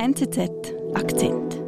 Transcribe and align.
NZZ 0.00 0.38
Akzent. 0.94 1.58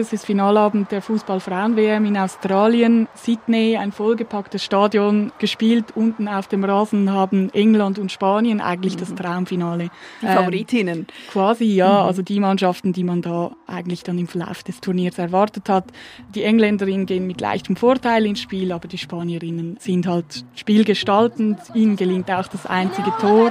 Es 0.00 0.12
ist 0.12 0.26
Finalabend 0.26 0.92
der 0.92 1.02
Fußball-Frauen-WM 1.02 2.04
in 2.04 2.16
Australien. 2.16 3.08
Sydney, 3.14 3.76
ein 3.76 3.90
vollgepacktes 3.90 4.62
Stadion, 4.62 5.32
gespielt. 5.40 5.86
Unten 5.96 6.28
auf 6.28 6.46
dem 6.46 6.62
Rasen 6.62 7.12
haben 7.12 7.52
England 7.52 7.98
und 7.98 8.12
Spanien 8.12 8.60
eigentlich 8.60 8.94
mhm. 8.94 9.00
das 9.00 9.14
Traumfinale. 9.16 9.90
Die 10.22 10.26
Favoritinnen. 10.26 10.98
Ähm, 10.98 11.06
quasi, 11.32 11.64
ja. 11.64 12.02
Mhm. 12.02 12.06
Also 12.06 12.22
die 12.22 12.38
Mannschaften, 12.38 12.92
die 12.92 13.02
man 13.02 13.22
da 13.22 13.50
eigentlich 13.66 14.04
dann 14.04 14.18
im 14.18 14.28
Verlauf 14.28 14.62
des 14.62 14.80
Turniers 14.80 15.18
erwartet 15.18 15.68
hat. 15.68 15.86
Die 16.32 16.44
Engländerinnen 16.44 17.06
gehen 17.06 17.26
mit 17.26 17.40
leichtem 17.40 17.74
Vorteil 17.74 18.24
ins 18.24 18.40
Spiel, 18.40 18.70
aber 18.70 18.86
die 18.86 18.98
Spanierinnen 18.98 19.78
sind 19.80 20.06
halt 20.06 20.44
spielgestaltend. 20.54 21.58
Ihnen 21.74 21.96
gelingt 21.96 22.30
auch 22.30 22.46
das 22.46 22.66
einzige 22.66 23.12
Tor 23.20 23.50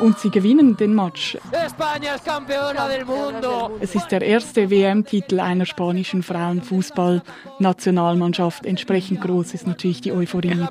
und 0.00 0.18
sie 0.18 0.30
gewinnen 0.30 0.74
den 0.76 0.94
Match. 0.94 1.38
Es 3.80 3.94
ist 3.94 4.08
der 4.08 4.22
erste 4.22 4.70
WM-Titel 4.70 5.40
einer 5.40 5.66
spanischen 5.66 6.22
Frauenfußball-Nationalmannschaft. 6.22 8.64
Entsprechend 8.66 9.20
groß 9.20 9.54
ist 9.54 9.66
natürlich 9.66 10.00
die 10.00 10.12
Euphorie. 10.12 10.64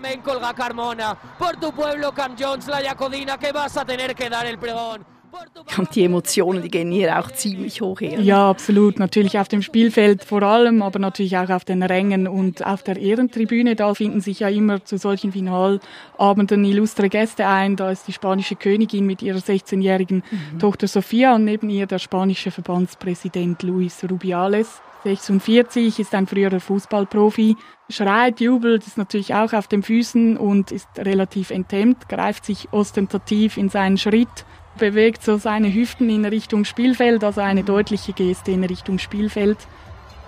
Und 5.78 5.96
die 5.96 6.04
Emotionen, 6.04 6.62
die 6.62 6.70
gehen 6.70 6.92
hier 6.92 7.20
auch 7.20 7.32
ziemlich 7.32 7.82
hoch 7.82 8.02
her. 8.02 8.20
Ja, 8.20 8.50
absolut. 8.50 9.00
Natürlich 9.00 9.40
auf 9.40 9.48
dem 9.48 9.62
Spielfeld 9.62 10.24
vor 10.24 10.44
allem, 10.44 10.82
aber 10.82 11.00
natürlich 11.00 11.38
auch 11.38 11.50
auf 11.50 11.66
den 11.66 11.84
Rängen 11.84 12.28
und 12.28 12.66
auf 12.66 12.84
der 12.84 12.98
Ehrentribüne. 12.98 13.76
Da 13.76 13.94
finden 13.94 14.22
sich 14.22 14.42
ja 14.42 14.50
immer 14.50 14.84
zu 14.84 14.98
solchen 14.98 15.32
Finalabenden 15.32 16.64
illustre 16.66 17.10
Gäste 17.10 17.48
ein. 17.48 17.76
Da 17.76 17.92
ist 17.92 18.08
die 18.08 18.14
spanische 18.14 18.56
Königin 18.56 19.06
mit 19.06 19.22
ihrer 19.22 19.40
16-jährigen 19.40 20.24
mhm. 20.30 20.60
Tochter 20.60 20.88
Sofia 20.88 21.36
und 21.36 21.46
neben 21.46 21.70
ihr 21.70 21.88
der 21.88 22.00
spanische 22.00 22.52
Verbandspräsident 22.52 23.64
Luis 23.64 24.04
Rubiales. 24.10 24.82
46, 25.04 26.00
ist 26.00 26.16
ein 26.16 26.26
früherer 26.26 26.60
Fußballprofi, 26.60 27.56
schreit, 27.90 28.42
jubelt, 28.42 28.88
ist 28.88 28.98
natürlich 28.98 29.36
auch 29.36 29.54
auf 29.54 29.68
den 29.68 29.84
Füßen 29.84 30.36
und 30.36 30.72
ist 30.72 30.90
relativ 30.98 31.52
enthemmt, 31.52 32.10
greift 32.10 32.44
sich 32.46 32.70
ostentativ 32.72 33.58
in 33.58 33.70
seinen 33.70 34.00
Schritt 34.00 34.46
bewegt 34.78 35.24
so 35.24 35.38
seine 35.38 35.74
Hüften 35.74 36.10
in 36.10 36.26
Richtung 36.26 36.66
Spielfeld, 36.66 37.24
also 37.24 37.42
eine 37.42 37.64
deutliche 37.64 38.14
Geste 38.14 38.52
in 38.52 38.64
Richtung 38.64 39.00
Spielfeld. 39.00 39.58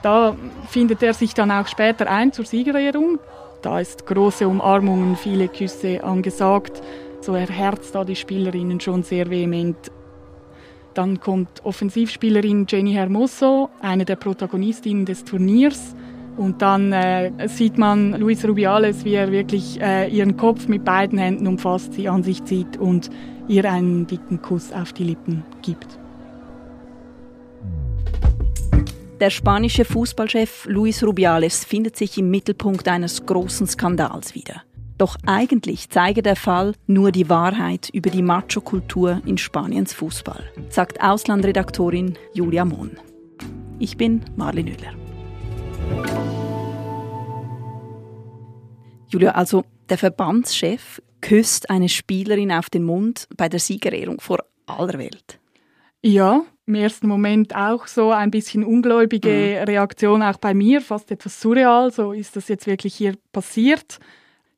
Da 0.01 0.35
findet 0.69 1.03
er 1.03 1.13
sich 1.13 1.33
dann 1.33 1.51
auch 1.51 1.67
später 1.67 2.09
ein 2.09 2.31
zur 2.31 2.45
Siegerehrung. 2.45 3.19
Da 3.61 3.79
ist 3.79 4.05
große 4.05 4.47
Umarmungen, 4.47 5.15
viele 5.15 5.47
Küsse 5.47 6.03
angesagt. 6.03 6.81
So 7.21 7.33
erherzt 7.33 7.95
da 7.95 8.03
die 8.03 8.15
Spielerinnen 8.15 8.79
schon 8.79 9.03
sehr 9.03 9.29
vehement. 9.29 9.77
Dann 10.93 11.19
kommt 11.19 11.63
Offensivspielerin 11.63 12.65
Jenny 12.67 12.93
Hermoso, 12.93 13.69
eine 13.81 14.05
der 14.05 14.15
Protagonistinnen 14.15 15.05
des 15.05 15.25
Turniers. 15.25 15.95
Und 16.37 16.61
dann 16.61 16.93
äh, 16.93 17.31
sieht 17.47 17.79
man 17.79 18.13
Luis 18.13 18.47
Rubiales, 18.47 19.03
wie 19.03 19.15
er 19.15 19.31
wirklich 19.31 19.81
äh, 19.81 20.07
ihren 20.07 20.37
Kopf 20.37 20.67
mit 20.67 20.85
beiden 20.85 21.17
Händen 21.17 21.47
umfasst, 21.47 21.93
sie 21.93 22.07
an 22.07 22.21
sich 22.21 22.43
zieht 22.45 22.77
und 22.77 23.09
ihr 23.47 23.71
einen 23.71 24.07
dicken 24.07 24.41
Kuss 24.41 24.71
auf 24.71 24.93
die 24.93 25.03
Lippen 25.03 25.43
gibt. 25.61 25.97
Der 29.19 29.31
spanische 29.31 29.83
Fußballchef 29.83 30.65
Luis 30.65 31.03
Rubiales 31.03 31.65
findet 31.65 31.97
sich 31.97 32.17
im 32.19 32.29
Mittelpunkt 32.29 32.87
eines 32.87 33.25
großen 33.25 33.65
Skandals 33.65 34.35
wieder. 34.35 34.61
Doch 34.99 35.15
eigentlich 35.25 35.89
zeige 35.89 36.21
der 36.21 36.35
Fall 36.35 36.73
nur 36.85 37.11
die 37.11 37.29
Wahrheit 37.29 37.89
über 37.93 38.09
die 38.09 38.21
Macho-Kultur 38.21 39.21
in 39.25 39.37
Spaniens 39.37 39.93
Fußball, 39.93 40.43
sagt 40.69 41.01
Auslandredaktorin 41.01 42.17
Julia 42.33 42.65
Mohn. 42.65 42.97
Ich 43.79 43.97
bin 43.97 44.25
Marlene 44.35 44.71
Müller. 44.71 44.93
Julia, 49.09 49.31
also 49.31 49.63
der 49.89 49.97
Verbandschef 49.97 51.01
küsst 51.27 51.69
eine 51.69 51.89
Spielerin 51.89 52.53
auf 52.53 52.69
den 52.69 52.83
Mund 52.83 53.27
bei 53.35 53.49
der 53.49 53.59
Siegerehrung 53.59 54.21
vor 54.21 54.45
aller 54.65 54.97
Welt. 54.97 55.39
Ja, 56.01 56.43
im 56.65 56.75
ersten 56.75 57.07
Moment 57.07 57.53
auch 57.53 57.87
so 57.87 58.11
ein 58.11 58.31
bisschen 58.31 58.63
ungläubige 58.63 59.57
mhm. 59.59 59.63
Reaktion 59.65 60.23
auch 60.23 60.37
bei 60.37 60.53
mir, 60.53 60.79
fast 60.79 61.11
etwas 61.11 61.41
surreal. 61.41 61.91
So 61.91 62.13
ist 62.13 62.37
das 62.37 62.47
jetzt 62.47 62.65
wirklich 62.65 62.95
hier 62.95 63.15
passiert. 63.33 63.99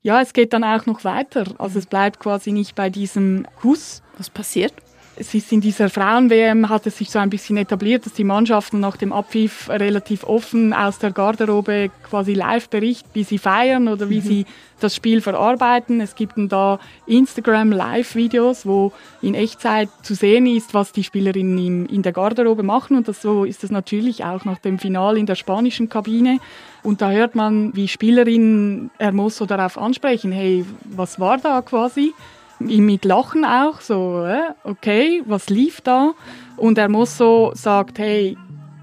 Ja, 0.04 0.22
es 0.22 0.32
geht 0.32 0.54
dann 0.54 0.64
auch 0.64 0.86
noch 0.86 1.04
weiter. 1.04 1.44
Also 1.58 1.80
es 1.80 1.88
bleibt 1.88 2.20
quasi 2.20 2.52
nicht 2.52 2.76
bei 2.76 2.92
diesem 2.92 3.48
Kuss. 3.60 4.04
Was 4.18 4.30
passiert? 4.30 4.74
Es 5.20 5.34
ist 5.34 5.52
in 5.52 5.60
dieser 5.60 5.90
Frauen-WM 5.90 6.70
hat 6.70 6.88
es 6.88 6.98
sich 6.98 7.12
so 7.12 7.20
ein 7.20 7.30
bisschen 7.30 7.58
etabliert, 7.58 8.06
dass 8.06 8.14
die 8.14 8.24
Mannschaften 8.24 8.80
nach 8.80 8.96
dem 8.96 9.12
Abpfiff 9.12 9.70
relativ 9.70 10.24
offen 10.24 10.74
aus 10.74 10.98
der 10.98 11.12
Garderobe 11.12 11.92
quasi 12.04 12.34
live 12.34 12.70
berichten, 12.70 13.10
wie 13.14 13.26
sie 13.26 13.38
feiern 13.38 13.90
oder 13.90 14.10
wie 14.10 14.22
mhm. 14.22 14.26
sie 14.26 14.46
das 14.80 14.96
Spiel 14.96 15.20
verarbeiten. 15.22 16.00
Es 16.00 16.16
gibt 16.16 16.36
da 16.38 16.80
Instagram 17.06 17.74
Live-Videos, 17.74 18.66
wo 18.66 18.94
in 19.22 19.36
Echtzeit 19.36 19.90
zu 20.04 20.16
sehen 20.16 20.46
ist, 20.46 20.74
was 20.74 20.94
die 20.94 21.04
Spielerinnen 21.04 21.86
in, 21.88 22.02
der 22.02 22.14
Garderobe 22.14 22.64
machen. 22.64 22.96
Und 22.96 23.10
das, 23.10 23.22
so 23.22 23.44
ist 23.44 23.66
es 23.66 23.72
natürlich 23.72 24.24
auch 24.24 24.46
nach 24.46 24.60
dem 24.60 24.80
Final 24.80 25.18
in 25.18 25.26
der 25.26 25.36
spanischen 25.36 25.90
Kabine. 25.90 26.40
Und 26.82 27.02
da 27.02 27.12
hört 27.12 27.36
man, 27.36 27.76
wie 27.76 27.90
Spielerinnen 27.90 28.90
Hermoso 28.98 29.46
darauf 29.46 29.78
ansprechen, 29.78 30.32
hey, 30.32 30.66
was 30.86 31.20
war 31.20 31.38
da 31.38 31.62
quasi? 31.62 32.14
Mit 32.60 33.06
Lachen 33.06 33.46
auch, 33.46 33.82
so, 33.82 34.26
äh, 34.26 34.54
okay, 34.64 35.24
was 35.26 35.50
lief 35.50 35.82
da? 35.82 36.14
Und 36.58 36.78
er 36.78 36.90
muss 36.90 37.18
so 37.18 37.52
sagt, 37.56 38.00
hey, 38.00 38.38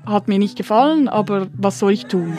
hat 0.06 0.28
mir 0.28 0.38
nicht 0.38 0.56
gefallen, 0.56 1.08
aber 1.08 1.48
was 1.56 1.78
soll 1.78 1.92
ich 1.92 2.06
tun? 2.06 2.38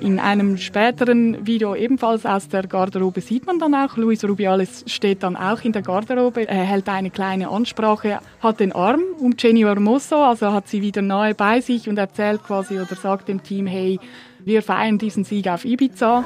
In 0.00 0.18
einem 0.18 0.56
späteren 0.56 1.46
Video 1.46 1.76
ebenfalls 1.76 2.26
aus 2.26 2.48
der 2.48 2.66
Garderobe 2.66 3.20
sieht 3.20 3.46
man 3.46 3.60
dann 3.60 3.72
auch, 3.72 3.96
Luis 3.96 4.24
Rubiales 4.24 4.82
steht 4.88 5.22
dann 5.22 5.36
auch 5.36 5.62
in 5.62 5.70
der 5.70 5.82
Garderobe, 5.82 6.48
er 6.48 6.64
hält 6.64 6.88
eine 6.88 7.10
kleine 7.10 7.48
Ansprache, 7.48 8.18
hat 8.40 8.58
den 8.58 8.72
Arm 8.72 9.02
um 9.20 9.34
Jenny 9.38 9.60
Hermoso, 9.60 10.16
also 10.16 10.52
hat 10.52 10.66
sie 10.66 10.82
wieder 10.82 11.02
nahe 11.02 11.36
bei 11.36 11.60
sich 11.60 11.88
und 11.88 11.98
erzählt 11.98 12.42
quasi 12.42 12.80
oder 12.80 12.96
sagt 12.96 13.28
dem 13.28 13.44
Team, 13.44 13.68
hey, 13.68 14.00
wir 14.44 14.62
feiern 14.62 14.98
diesen 14.98 15.24
Sieg 15.24 15.48
auf 15.48 15.64
Ibiza. 15.64 16.24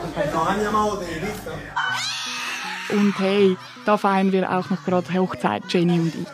Und 2.90 3.18
hey, 3.18 3.56
da 3.84 3.96
feiern 3.96 4.32
wir 4.32 4.50
auch 4.50 4.70
noch 4.70 4.84
gerade 4.84 5.12
Hochzeit, 5.14 5.62
Jenny 5.68 5.98
und 5.98 6.14
ich. 6.14 6.26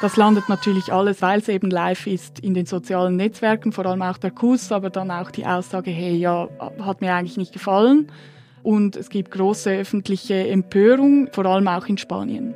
Das 0.00 0.16
landet 0.16 0.50
natürlich 0.50 0.92
alles, 0.92 1.22
weil 1.22 1.38
es 1.38 1.48
eben 1.48 1.70
live 1.70 2.06
ist, 2.06 2.38
in 2.40 2.52
den 2.52 2.66
sozialen 2.66 3.16
Netzwerken, 3.16 3.72
vor 3.72 3.86
allem 3.86 4.02
auch 4.02 4.18
der 4.18 4.32
Kuss, 4.32 4.70
aber 4.70 4.90
dann 4.90 5.10
auch 5.10 5.30
die 5.30 5.46
Aussage, 5.46 5.90
hey, 5.90 6.14
ja, 6.14 6.48
hat 6.80 7.00
mir 7.00 7.14
eigentlich 7.14 7.38
nicht 7.38 7.54
gefallen. 7.54 8.12
Und 8.62 8.96
es 8.96 9.08
gibt 9.08 9.30
große 9.30 9.70
öffentliche 9.70 10.46
Empörung, 10.48 11.28
vor 11.32 11.46
allem 11.46 11.68
auch 11.68 11.86
in 11.86 11.96
Spanien. 11.96 12.54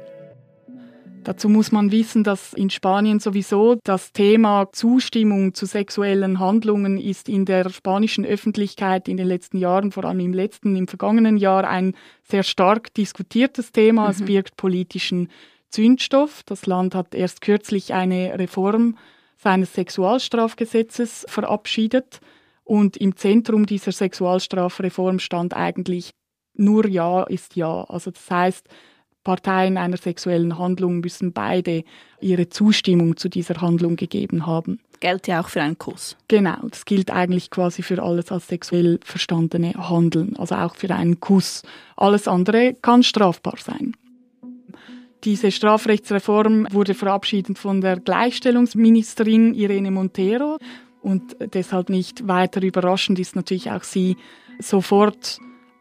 Dazu 1.29 1.51
muss 1.51 1.73
man 1.73 1.93
wissen, 1.93 2.25
dass 2.25 2.55
in 2.55 2.71
Spanien 2.71 3.21
sowieso 3.21 3.77
das 3.85 4.15
Thema 4.15 4.73
Zustimmung 4.73 5.53
zu 5.53 5.67
sexuellen 5.67 6.39
Handlungen 6.39 6.97
ist 6.97 7.29
in 7.29 7.45
der 7.45 7.69
spanischen 7.69 8.25
Öffentlichkeit 8.25 9.09
in 9.09 9.19
den 9.19 9.27
letzten 9.27 9.59
Jahren, 9.59 9.93
vor 9.93 10.07
allem 10.07 10.21
im 10.21 10.33
letzten, 10.33 10.75
im 10.75 10.89
vergangenen 10.89 11.37
Jahr, 11.37 11.69
ein 11.69 11.95
sehr 12.23 12.45
stark 12.45 12.95
diskutiertes 12.95 13.73
Thema. 13.73 14.05
Mhm. 14.05 14.11
Es 14.11 14.25
birgt 14.25 14.57
politischen 14.57 15.29
Zündstoff. 15.69 16.45
Das 16.47 16.65
Land 16.65 16.95
hat 16.95 17.15
erst 17.15 17.43
kürzlich 17.43 17.93
eine 17.93 18.39
Reform 18.39 18.97
seines 19.37 19.75
Sexualstrafgesetzes 19.75 21.27
verabschiedet. 21.29 22.21
Und 22.65 22.97
im 22.97 23.17
Zentrum 23.17 23.67
dieser 23.67 23.93
Sexualstrafreform 23.93 25.19
stand 25.19 25.53
eigentlich 25.53 26.13
nur 26.55 26.89
Ja 26.89 27.25
ist 27.25 27.55
Ja. 27.55 27.85
Also 27.85 28.13
das 28.13 28.31
heißt, 28.31 28.67
Parteien 29.29 29.77
einer 29.77 29.99
sexuellen 29.99 30.59
Handlung 30.59 31.01
müssen 31.01 31.35
beide 31.35 31.85
ihre 32.19 32.49
Zustimmung 32.49 33.19
zu 33.19 33.29
dieser 33.29 33.61
Handlung 33.61 33.97
gegeben 33.97 34.47
haben. 34.47 34.81
Gilt 35.01 35.27
ja 35.27 35.43
auch 35.43 35.51
für 35.51 35.61
einen 35.61 35.77
Kuss. 35.77 36.17
Genau, 36.29 36.57
das 36.67 36.87
gilt 36.87 37.11
eigentlich 37.11 37.51
quasi 37.51 37.83
für 37.83 38.03
alles 38.03 38.33
als 38.33 38.49
sexuell 38.49 38.99
verstandene 39.05 39.75
Handeln, 39.75 40.35
also 40.39 40.55
auch 40.55 40.77
für 40.77 40.95
einen 40.95 41.21
Kuss. 41.21 41.63
Alles 41.95 42.27
andere 42.27 42.75
kann 42.81 43.03
strafbar 43.03 43.57
sein. 43.59 43.93
Diese 45.25 45.51
Strafrechtsreform 45.51 46.67
wurde 46.71 46.95
verabschiedet 46.95 47.59
von 47.59 47.83
der 47.83 48.01
Gleichstellungsministerin 48.01 49.53
Irene 49.53 49.91
Montero 49.91 50.57
und 51.03 51.37
deshalb 51.53 51.91
nicht 51.91 52.27
weiter 52.27 52.63
überraschend 52.63 53.19
ist 53.19 53.37
natürlich 53.37 53.71
auch 53.71 53.83
sie 53.83 54.17
sofort 54.59 55.39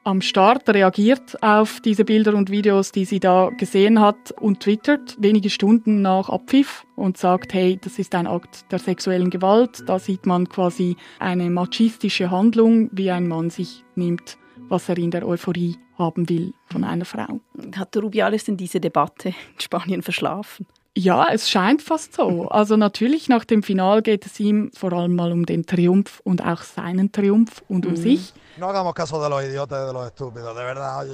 am 0.08 0.22
Start 0.22 0.70
reagiert 0.70 1.44
auf 1.44 1.82
diese 1.82 2.06
Bilder 2.06 2.34
und 2.34 2.50
Videos, 2.50 2.94
die 2.94 3.04
sie 3.04 3.20
da 3.20 3.50
gesehen 3.50 4.00
hat 4.00 4.32
und 4.32 4.62
twittert 4.62 5.18
wenige 5.20 5.50
Stunden 5.50 6.02
nach 6.02 6.30
Abpfiff 6.30 6.86
und 6.96 7.18
sagt, 7.18 7.54
hey, 7.54 7.78
das 7.80 8.00
ist 8.00 8.16
ein 8.16 8.26
Akt 8.26 8.72
der 8.72 8.80
sexuellen 8.80 9.30
Gewalt. 9.30 9.84
Da 9.86 10.00
sieht 10.00 10.26
man 10.26 10.48
quasi 10.48 10.96
eine 11.20 11.50
machistische 11.50 12.32
Handlung, 12.32 12.90
wie 12.94 13.12
ein 13.12 13.28
Mann 13.28 13.50
sich 13.50 13.84
nimmt, 13.96 14.38
was 14.70 14.88
er 14.88 14.98
in 14.98 15.12
der 15.12 15.28
Euphorie 15.28 15.76
haben 15.98 16.30
will 16.30 16.54
von 16.68 16.86
einer 16.86 17.04
Frau. 17.04 17.42
Hat 17.76 17.98
Rubiales 17.98 18.46
denn 18.46 18.56
diese 18.56 18.80
Debatte 18.80 19.30
in 19.30 19.60
Spanien 19.60 20.04
verschlafen? 20.04 20.68
Ja, 21.00 21.28
es 21.32 21.48
scheint 21.48 21.84
fast 21.84 22.16
so. 22.16 22.48
Also 22.50 22.76
natürlich 22.76 23.30
nach 23.30 23.46
dem 23.46 23.62
Final 23.62 24.02
geht 24.02 24.26
es 24.26 24.40
ihm 24.40 24.72
vor 24.74 24.94
allem 24.94 25.16
mal 25.16 25.32
um 25.32 25.46
den 25.46 25.64
Triumph 25.64 26.22
und 26.24 26.44
auch 26.44 26.64
seinen 26.64 27.12
Triumph 27.12 27.62
und 27.68 27.86
um 27.86 27.92
mhm. 27.92 27.98
sich. 27.98 28.34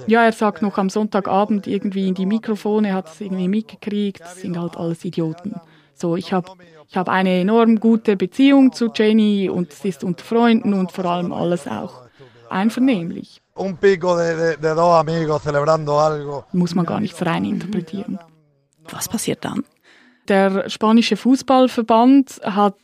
Ja, 0.07 0.24
er 0.24 0.31
sagt 0.31 0.62
noch 0.62 0.77
am 0.77 0.89
Sonntagabend 0.89 1.68
irgendwie 1.68 2.07
in 2.07 2.13
die 2.13 2.25
Mikrofone, 2.25 2.88
er 2.88 2.95
hat 2.95 3.09
es 3.09 3.19
irgendwie 3.19 3.50
mitgekriegt, 3.50 4.21
das 4.21 4.38
sind 4.38 4.57
halt 4.57 4.77
alles 4.77 5.03
Idioten. 5.03 5.59
So, 5.94 6.15
ich 6.15 6.31
habe 6.31 6.53
ich 6.88 6.95
hab 6.95 7.09
eine 7.09 7.41
enorm 7.41 7.81
gute 7.81 8.15
Beziehung 8.15 8.71
zu 8.71 8.89
Jenny 8.95 9.50
und 9.50 9.74
es 9.74 9.83
ist 9.83 10.06
unter 10.06 10.24
Freunden 10.24 10.74
und 10.74 10.94
vor 10.94 11.03
allem 11.03 11.33
alles 11.33 11.68
auch 11.68 12.03
einvernehmlich. 12.50 13.41
Muss 16.53 16.74
man 16.74 16.85
gar 16.85 17.01
nichts 17.01 17.25
rein 17.25 17.44
interpretieren. 17.44 18.18
Was 18.89 19.09
passiert 19.09 19.44
dann? 19.44 19.63
Der 20.30 20.70
spanische 20.70 21.18
Fußballverband 21.18 22.42
hat 22.44 22.78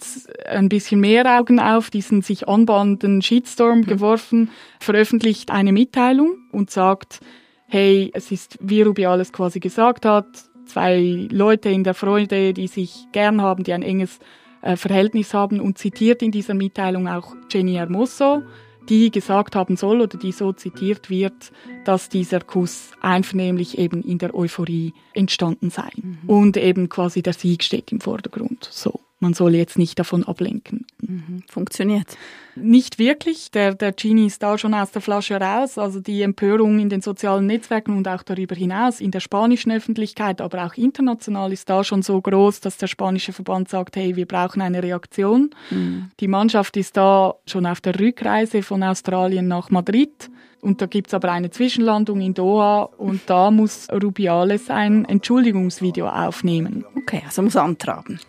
ein 0.45 0.67
bisschen 0.67 0.99
mehr 0.99 1.39
Augen 1.39 1.59
auf 1.59 1.89
diesen 1.89 2.21
sich 2.21 2.49
anbahnenden 2.49 3.21
Shitstorm 3.21 3.79
mhm. 3.79 3.85
geworfen, 3.85 4.49
veröffentlicht 4.79 5.49
eine 5.49 5.71
Mitteilung 5.71 6.37
und 6.51 6.69
sagt, 6.69 7.19
hey, 7.67 8.11
es 8.13 8.31
ist, 8.31 8.57
wie 8.61 8.81
Rubiales 8.81 9.31
quasi 9.31 9.59
gesagt 9.59 10.05
hat, 10.05 10.27
zwei 10.65 11.27
Leute 11.31 11.69
in 11.69 11.83
der 11.83 11.93
Freude, 11.93 12.53
die 12.53 12.67
sich 12.67 13.07
gern 13.11 13.41
haben, 13.41 13.63
die 13.63 13.73
ein 13.73 13.83
enges 13.83 14.19
äh, 14.61 14.75
Verhältnis 14.75 15.33
haben 15.33 15.61
und 15.61 15.77
zitiert 15.77 16.21
in 16.21 16.31
dieser 16.31 16.53
Mitteilung 16.53 17.07
auch 17.07 17.35
Jenny 17.49 17.75
Hermoso, 17.75 18.43
die 18.89 19.11
gesagt 19.11 19.55
haben 19.55 19.77
soll 19.77 20.01
oder 20.01 20.17
die 20.17 20.31
so 20.31 20.51
zitiert 20.51 21.09
wird, 21.09 21.51
dass 21.85 22.09
dieser 22.09 22.39
Kuss 22.41 22.91
einvernehmlich 23.01 23.77
eben 23.77 24.01
in 24.01 24.17
der 24.17 24.33
Euphorie 24.33 24.93
entstanden 25.13 25.69
sei. 25.69 25.89
Mhm. 25.95 26.17
Und 26.27 26.57
eben 26.57 26.89
quasi 26.89 27.21
der 27.21 27.33
Sieg 27.33 27.63
steht 27.63 27.91
im 27.91 28.01
Vordergrund. 28.01 28.67
So 28.71 28.99
man 29.19 29.33
soll 29.33 29.55
jetzt 29.55 29.77
nicht 29.77 29.99
davon 29.99 30.23
ablenken. 30.23 30.85
Mhm. 31.01 31.43
Funktioniert. 31.49 32.17
Nicht 32.55 32.99
wirklich. 32.99 33.51
Der, 33.51 33.75
der 33.75 33.91
Genie 33.91 34.27
ist 34.27 34.41
da 34.41 34.57
schon 34.57 34.73
aus 34.73 34.91
der 34.91 35.01
Flasche 35.01 35.35
raus. 35.39 35.77
Also 35.77 35.99
die 35.99 36.21
Empörung 36.21 36.79
in 36.79 36.89
den 36.89 37.01
sozialen 37.01 37.45
Netzwerken 37.45 37.97
und 37.97 38.07
auch 38.07 38.23
darüber 38.23 38.55
hinaus 38.55 39.01
in 39.01 39.11
der 39.11 39.19
spanischen 39.19 39.71
Öffentlichkeit, 39.71 40.41
aber 40.41 40.65
auch 40.65 40.75
international 40.75 41.51
ist 41.51 41.69
da 41.69 41.83
schon 41.83 42.01
so 42.01 42.19
groß, 42.21 42.61
dass 42.61 42.77
der 42.77 42.87
spanische 42.87 43.33
Verband 43.33 43.69
sagt, 43.69 43.95
hey, 43.97 44.15
wir 44.15 44.25
brauchen 44.25 44.61
eine 44.61 44.81
Reaktion. 44.81 45.51
Mhm. 45.69 46.11
Die 46.19 46.27
Mannschaft 46.27 46.77
ist 46.77 46.95
da 46.95 47.35
schon 47.45 47.65
auf 47.65 47.81
der 47.81 47.99
Rückreise 47.99 48.63
von 48.63 48.83
Australien 48.83 49.47
nach 49.47 49.69
Madrid. 49.69 50.29
Und 50.61 50.81
da 50.81 50.87
gibt's 50.87 51.13
aber 51.13 51.31
eine 51.31 51.51
Zwischenlandung 51.51 52.19
in 52.19 52.33
Doha 52.33 52.83
und 52.97 53.21
da 53.27 53.49
muss 53.49 53.87
Rubiales 53.89 54.69
ein 54.69 55.05
Entschuldigungsvideo 55.05 56.07
aufnehmen. 56.07 56.83
Okay, 56.97 57.21
also 57.25 57.41
muss 57.41 57.55
antraben 57.55 58.19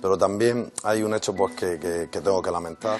pero 0.00 0.16
también 0.16 0.72
hay 0.84 1.02
un 1.02 1.14
hecho 1.14 1.34
pues, 1.34 1.54
que, 1.54 1.78
que, 1.78 2.08
que 2.10 2.20
tengo 2.20 2.42
que 2.42 2.50
lamentar. 2.50 2.98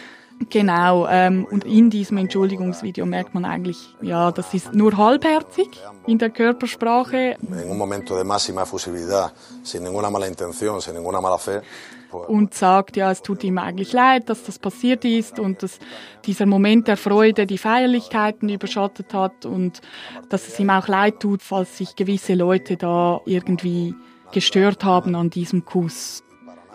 Genau, 0.49 1.06
ähm, 1.06 1.46
und 1.50 1.64
in 1.64 1.90
diesem 1.90 2.17
Entschuldigungsvideo 2.17 3.05
merkt 3.05 3.34
man 3.34 3.44
eigentlich, 3.44 3.94
ja, 4.00 4.32
das 4.32 4.55
ist 4.55 4.72
nur 4.72 4.96
halbherzig 4.96 5.69
in 6.06 6.19
der 6.19 6.31
Körpersprache. 6.31 7.37
En 7.43 7.70
un 7.70 7.76
momento 7.76 8.17
de 8.17 8.25
máxima 8.25 8.62
efusividad, 8.62 9.32
sin 9.62 9.82
ninguna 9.82 10.08
mala 10.08 10.26
intención, 10.26 10.81
sin 10.81 10.94
ninguna 10.94 11.20
mala 11.20 11.37
fe. 11.37 11.61
Und 12.26 12.55
sagt, 12.55 12.96
ja, 12.96 13.11
es 13.11 13.22
tut 13.22 13.44
ihm 13.44 13.58
eigentlich 13.58 13.93
leid, 13.93 14.31
dass 14.31 14.43
das 14.43 14.58
passiert 14.58 15.05
ist 15.05 15.38
und 15.38 15.62
dass 15.62 15.78
dieser 16.25 16.46
Moment 16.46 16.88
der 16.88 16.96
Freude 16.96 17.46
die 17.46 17.58
Feierlichkeiten 17.58 18.49
überschattet 18.49 19.14
hat 19.14 19.46
und 19.46 19.81
dass 20.28 20.49
es 20.49 20.58
ihm 20.58 20.70
auch 20.70 20.88
leid 20.88 21.20
tut, 21.20 21.43
falls 21.43 21.76
sich 21.76 21.94
gewisse 21.94 22.34
Leute 22.34 22.76
da 22.76 23.20
irgendwie 23.26 23.94
gestört 24.32 24.82
haben 24.84 25.14
an 25.14 25.31
diesem 25.31 25.64
Kuss. 25.64 26.25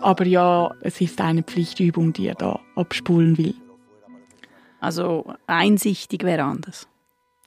Aber 0.05 0.27
ja, 0.27 0.69
es 0.81 1.01
ist 1.01 1.19
eine 1.19 1.41
Pflichtübung, 1.41 2.13
die 2.13 2.27
er 2.27 2.35
da 2.35 2.59
abspulen 2.75 3.39
will. 3.39 3.55
Also 4.79 5.33
einsichtig 5.47 6.23
wäre 6.23 6.43
anders. 6.43 6.87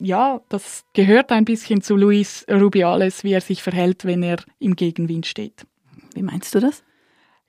Ja, 0.01 0.41
das 0.49 0.83
gehört 0.91 1.31
ein 1.31 1.45
bisschen 1.45 1.81
zu 1.81 1.95
Luis 1.95 2.45
Rubiales, 2.51 3.23
wie 3.23 3.31
er 3.31 3.39
sich 3.39 3.63
verhält, 3.63 4.03
wenn 4.03 4.23
er 4.23 4.39
im 4.59 4.75
Gegenwind 4.75 5.25
steht. 5.25 5.65
Wie 6.13 6.21
meinst 6.21 6.53
du 6.53 6.59
das? 6.59 6.83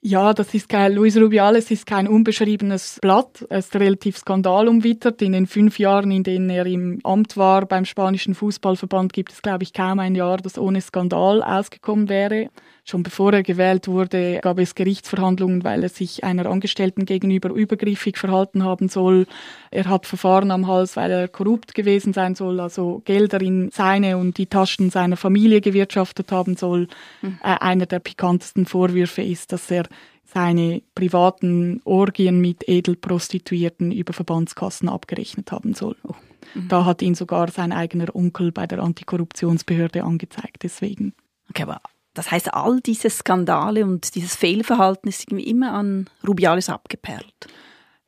Ja, 0.03 0.33
das 0.33 0.55
ist 0.55 0.69
kein, 0.69 0.95
Luis 0.95 1.19
Rubiales 1.19 1.71
ist 1.71 1.87
kein 1.87 2.09
unbeschriebenes 2.09 3.01
Blatt. 3.03 3.45
Er 3.51 3.59
ist 3.59 3.75
relativ 3.75 4.17
skandalumwittert. 4.17 5.21
In 5.21 5.33
den 5.33 5.47
fünf 5.47 5.79
Jahren, 5.79 6.11
in 6.11 6.23
denen 6.23 6.49
er 6.49 6.65
im 6.65 7.01
Amt 7.03 7.37
war 7.37 7.67
beim 7.67 7.85
spanischen 7.85 8.35
Fußballverband, 8.35 9.13
gibt 9.13 9.33
es, 9.33 9.43
glaube 9.43 9.65
ich, 9.65 9.75
kaum 9.75 9.99
ein 9.99 10.15
Jahr, 10.15 10.39
das 10.39 10.57
ohne 10.57 10.81
Skandal 10.81 11.43
ausgekommen 11.43 12.09
wäre. 12.09 12.49
Schon 12.91 13.05
bevor 13.05 13.33
er 13.33 13.45
gewählt 13.45 13.87
wurde, 13.87 14.41
gab 14.43 14.59
es 14.59 14.75
Gerichtsverhandlungen, 14.75 15.63
weil 15.63 15.85
er 15.85 15.89
sich 15.89 16.25
einer 16.25 16.47
Angestellten 16.47 17.07
gegenüber 17.07 17.51
übergriffig 17.51 18.19
verhalten 18.19 18.65
haben 18.65 18.89
soll. 18.89 19.29
Er 19.71 19.85
hat 19.85 20.07
Verfahren 20.07 20.51
am 20.51 20.67
Hals, 20.67 20.97
weil 20.97 21.13
er 21.13 21.29
korrupt 21.29 21.77
gewesen 21.77 22.13
sein 22.13 22.35
soll, 22.35 22.59
also 22.59 23.01
Gelder 23.05 23.41
in 23.43 23.71
seine 23.71 24.17
und 24.17 24.39
die 24.39 24.47
Taschen 24.47 24.91
seiner 24.91 25.17
Familie 25.17 25.61
gewirtschaftet 25.61 26.33
haben 26.33 26.57
soll. 26.57 26.89
Mhm. 27.23 27.39
Äh, 27.45 27.59
einer 27.61 27.87
der 27.87 28.01
pikantesten 28.01 28.67
Vorwürfe 28.67 29.23
ist, 29.23 29.53
dass 29.53 29.71
er 29.71 29.85
seine 30.25 30.83
privaten 30.97 31.81
Orgien 31.85 32.41
mit 32.41 32.69
Edelprostituierten 32.69 33.93
über 33.93 34.13
Verbandskassen 34.13 34.89
abgerechnet 34.89 35.53
haben 35.53 35.75
soll. 35.75 35.95
Oh. 36.03 36.15
Mhm. 36.57 36.67
Da 36.67 36.85
hat 36.85 37.03
ihn 37.03 37.15
sogar 37.15 37.53
sein 37.53 37.71
eigener 37.71 38.17
Onkel 38.17 38.51
bei 38.51 38.67
der 38.67 38.81
Antikorruptionsbehörde 38.81 40.03
angezeigt, 40.03 40.65
deswegen. 40.65 41.15
Okay, 41.49 41.63
aber 41.63 41.81
das 42.15 42.31
heißt, 42.31 42.55
all 42.55 42.81
diese 42.81 43.11
Skandale 43.11 43.85
und 43.85 44.15
dieses 44.15 44.35
Fehlverhalten 44.35 45.09
ist 45.09 45.25
irgendwie 45.25 45.49
immer 45.49 45.73
an 45.73 46.09
Rubiales 46.27 46.69
abgeperlt. 46.69 47.49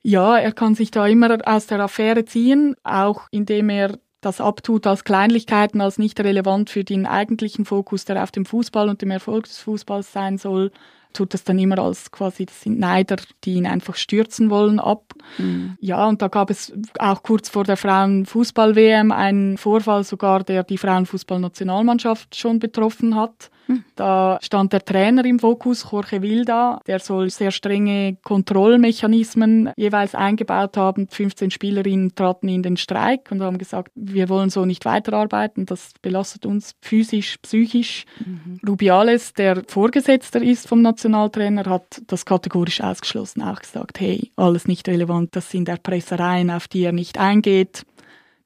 Ja, 0.03 0.37
er 0.37 0.53
kann 0.53 0.75
sich 0.75 0.91
da 0.91 1.07
immer 1.07 1.39
aus 1.45 1.67
der 1.67 1.81
Affäre 1.81 2.25
ziehen, 2.25 2.75
auch 2.83 3.29
indem 3.31 3.69
er 3.69 3.99
das 4.21 4.41
abtut 4.41 4.87
als 4.87 5.05
Kleinlichkeiten, 5.05 5.81
als 5.81 5.99
nicht 5.99 6.19
relevant 6.21 6.71
für 6.71 6.85
den 6.85 7.07
eigentlichen 7.07 7.65
Fokus, 7.65 8.05
der 8.05 8.23
auf 8.23 8.31
dem 8.31 8.45
Fußball 8.45 8.89
und 8.89 9.03
dem 9.03 9.11
Erfolg 9.11 9.44
des 9.44 9.59
Fußballs 9.59 10.13
sein 10.13 10.39
soll 10.39 10.73
tut 11.13 11.35
das 11.35 11.44
dann 11.44 11.59
immer 11.59 11.79
als 11.79 12.11
quasi, 12.11 12.47
das 12.47 12.63
sind 12.63 12.79
Neider, 12.79 13.17
die 13.44 13.55
ihn 13.55 13.67
einfach 13.67 13.97
stürzen 13.97 14.51
wollen, 14.51 14.81
ab. 14.81 15.13
Mhm. 15.39 15.77
Ja, 15.81 16.06
und 16.06 16.23
da 16.23 16.29
gab 16.29 16.51
es 16.51 16.73
auch 16.99 17.23
kurz 17.23 17.49
vor 17.49 17.65
der 17.65 17.77
Frauenfußball-WM 17.77 19.13
einen 19.13 19.59
Vorfall 19.59 20.05
sogar, 20.05 20.43
der 20.43 20.65
die 20.65 20.79
Frauenfußballnationalmannschaft 20.79 22.37
schon 22.37 22.59
betroffen 22.59 23.17
hat. 23.17 23.51
Da 23.97 24.39
stand 24.43 24.73
der 24.73 24.85
Trainer 24.85 25.25
im 25.25 25.39
Fokus, 25.39 25.87
Jorge 25.91 26.23
Wilda. 26.23 26.81
Der 26.87 26.99
soll 26.99 27.31
sehr 27.31 27.51
strenge 27.51 28.17
Kontrollmechanismen 28.23 29.71
jeweils 29.77 30.15
eingebaut 30.15 30.77
haben. 30.77 31.09
15 31.09 31.51
Spielerinnen 31.51 32.15
traten 32.15 32.49
in 32.49 32.63
den 32.63 32.77
Streik 32.77 33.31
und 33.31 33.43
haben 33.43 33.59
gesagt, 33.59 33.93
wir 33.95 34.29
wollen 34.29 34.51
so 34.51 34.65
nicht 34.65 34.85
weiterarbeiten. 34.85 35.67
Das 35.67 35.93
belastet 36.03 36.47
uns 36.47 36.75
physisch, 36.81 37.39
psychisch. 37.43 38.05
Mhm. 38.25 38.61
Rubiales, 38.67 39.33
der 39.35 39.63
Vorgesetzter 39.67 40.43
ist 40.43 40.69
vom 40.69 40.83
Nationaltrainer, 40.83 41.65
hat 41.67 42.03
das 42.07 42.25
kategorisch 42.25 42.81
ausgeschlossen. 42.81 43.43
Auch 43.43 43.61
gesagt, 43.61 44.01
hey, 44.01 44.33
alles 44.37 44.67
nicht 44.67 44.89
relevant. 44.89 45.37
Das 45.37 45.51
sind 45.51 45.69
Erpressereien, 45.69 46.51
auf 46.51 46.69
die 46.69 46.83
er 46.83 46.93
nicht 46.93 47.19
eingeht. 47.19 47.85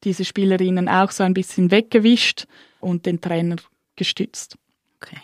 Diese 0.05 0.25
Spielerinnen 0.25 0.89
auch 0.89 1.11
so 1.11 1.25
ein 1.25 1.35
bisschen 1.35 1.71
weggewischt 1.71 2.47
und 2.81 3.07
den 3.07 3.21
Trainer 3.21 3.57
gestützt. 3.97 4.57
Okay. 4.97 5.21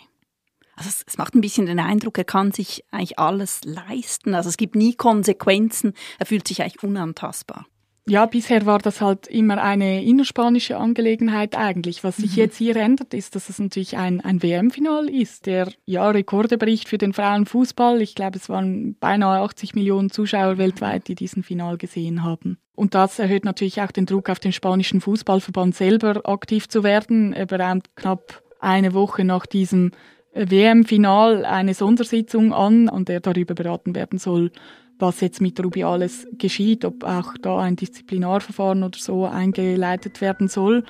Also 0.75 0.89
es, 0.89 1.03
es, 1.07 1.17
macht 1.17 1.35
ein 1.35 1.41
bisschen 1.41 1.67
den 1.67 1.79
Eindruck, 1.79 2.17
er 2.17 2.23
kann 2.23 2.51
sich 2.51 2.83
eigentlich 2.91 3.19
alles 3.19 3.61
leisten. 3.63 4.33
Also 4.33 4.49
es 4.49 4.57
gibt 4.57 4.75
nie 4.75 4.95
Konsequenzen. 4.95 5.93
Er 6.17 6.25
fühlt 6.25 6.47
sich 6.47 6.61
eigentlich 6.61 6.81
unantastbar. 6.83 7.67
Ja, 8.05 8.25
bisher 8.25 8.65
war 8.65 8.79
das 8.79 8.99
halt 8.99 9.27
immer 9.27 9.63
eine 9.63 10.03
innerspanische 10.03 10.75
Angelegenheit 10.75 11.55
eigentlich. 11.55 12.03
Was 12.03 12.17
sich 12.17 12.31
mhm. 12.31 12.37
jetzt 12.37 12.57
hier 12.57 12.75
ändert, 12.75 13.13
ist, 13.13 13.33
dass 13.35 13.47
es 13.47 13.59
natürlich 13.59 13.95
ein, 13.95 14.19
ein 14.19 14.43
WM-Final 14.43 15.09
ist, 15.09 15.45
der 15.45 15.71
ja 15.85 16.09
Rekorde 16.09 16.57
bricht 16.57 16.89
für 16.89 16.97
den 16.97 17.13
Frauenfußball. 17.13 18.01
Ich 18.01 18.13
glaube, 18.13 18.37
es 18.37 18.49
waren 18.49 18.95
beinahe 18.95 19.39
80 19.39 19.73
Millionen 19.75 20.09
Zuschauer 20.09 20.57
weltweit, 20.57 21.07
die 21.07 21.15
diesen 21.15 21.43
Final 21.43 21.77
gesehen 21.77 22.23
haben. 22.23 22.57
Und 22.75 22.93
das 22.93 23.19
erhöht 23.19 23.45
natürlich 23.45 23.81
auch 23.81 23.91
den 23.91 24.05
Druck 24.05 24.29
auf 24.29 24.39
den 24.39 24.51
spanischen 24.51 24.99
Fußballverband 24.99 25.73
selber 25.73 26.21
aktiv 26.25 26.67
zu 26.67 26.83
werden. 26.83 27.31
Er 27.31 27.45
beraumt 27.45 27.95
knapp 27.95 28.42
eine 28.63 28.93
Woche 28.93 29.23
nach 29.23 29.45
diesem 29.45 29.91
WM-Final 30.33 31.45
eine 31.45 31.73
Sondersitzung 31.73 32.53
an, 32.53 32.89
an 32.89 33.05
der 33.05 33.19
darüber 33.19 33.53
beraten 33.53 33.93
werden 33.93 34.17
soll, 34.17 34.51
was 34.97 35.21
jetzt 35.21 35.41
mit 35.41 35.63
Rubiales 35.63 36.27
geschieht, 36.37 36.85
ob 36.85 37.03
auch 37.03 37.33
da 37.41 37.59
ein 37.59 37.75
Disziplinarverfahren 37.75 38.83
oder 38.83 38.97
so 38.97 39.25
eingeleitet 39.25 40.21
werden 40.21 40.47
soll. 40.47 40.83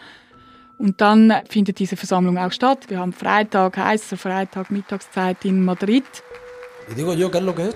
Und 0.78 1.02
dann 1.02 1.34
findet 1.50 1.80
diese 1.80 1.96
Versammlung 1.96 2.38
auch 2.38 2.52
statt. 2.52 2.90
Wir 2.90 3.00
haben 3.00 3.14
Freitag, 3.14 3.78
heißer 3.78 4.18
Freitag, 4.18 4.72
Mittagszeit 4.72 5.46
in 5.46 5.64
Madrid. 5.64 6.04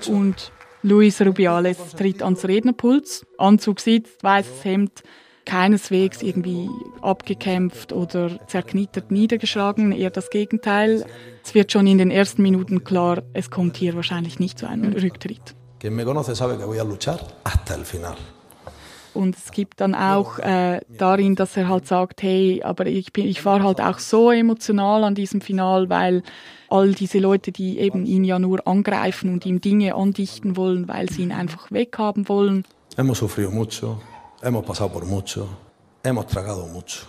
Und 0.09 0.51
Luis 0.83 1.21
Rubiales 1.21 1.95
tritt 1.95 2.21
ans 2.21 2.45
Rednerpult. 2.45 3.25
Anzug 3.37 3.79
sitzt, 3.79 4.23
weißes 4.23 4.63
Hemd, 4.65 5.03
keineswegs 5.47 6.21
irgendwie 6.21 6.69
abgekämpft 7.01 7.93
oder 7.93 8.45
zerknittert 8.47 9.09
niedergeschlagen, 9.09 9.91
eher 9.91 10.11
das 10.11 10.29
Gegenteil. 10.29 11.05
Es 11.43 11.55
wird 11.55 11.71
schon 11.71 11.87
in 11.87 11.97
den 11.97 12.11
ersten 12.11 12.41
Minuten 12.41 12.83
klar, 12.83 13.23
es 13.33 13.49
kommt 13.49 13.77
hier 13.77 13.95
wahrscheinlich 13.95 14.39
nicht 14.39 14.59
zu 14.59 14.67
einem 14.67 14.93
Rücktritt. 14.93 15.55
Quien 15.79 15.95
me 15.95 16.03
conoce 16.05 16.35
sabe 16.35 16.57
que 16.57 16.65
voy 16.65 16.79
a 16.79 16.83
luchar 16.83 17.19
hasta 17.45 17.75
el 17.75 17.85
final. 17.85 18.15
Und 19.13 19.35
es 19.35 19.51
gibt 19.51 19.79
dann 19.81 19.95
auch 19.95 20.37
äh, 20.39 20.81
darin, 20.89 21.35
dass 21.35 21.57
er 21.57 21.69
halt 21.69 21.87
sagt, 21.87 22.21
hey, 22.21 22.61
aber 22.63 22.85
ich, 22.85 23.13
bin, 23.13 23.25
ich 23.25 23.43
war 23.45 23.63
halt 23.63 23.79
auch 23.81 23.97
so 23.97 24.31
emotional 24.31 25.03
an 25.03 25.15
diesem 25.15 25.41
Final, 25.41 25.89
weil 25.89 26.23
all 26.69 26.93
diese 26.93 27.19
Leute, 27.19 27.51
die 27.51 27.79
eben 27.79 28.05
ihn 28.05 28.23
ja 28.23 28.37
nur 28.37 28.67
angreifen 28.67 29.31
und 29.31 29.45
ihm 29.45 29.61
Dinge 29.61 29.95
andichten 29.95 30.55
wollen, 30.55 30.87
weil 30.87 31.09
sie 31.09 31.23
ihn 31.23 31.31
einfach 31.31 31.71
weghaben 31.71 32.27
wollen. 32.29 32.63
Hemos 32.95 33.19
sufrido 33.19 33.49
mucho, 33.49 33.99
hemos 34.41 34.65
pasado 34.65 34.91
por 34.91 35.05
mucho, 35.05 35.47
hemos 36.03 36.27
tragado 36.27 36.67
mucho. 36.67 37.05